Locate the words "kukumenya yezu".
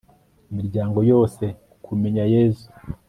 1.73-2.67